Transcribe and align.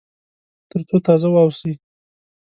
تر 0.69 0.81
څو 0.87 0.97
تازه 1.07 1.27
واوسي. 1.31 1.71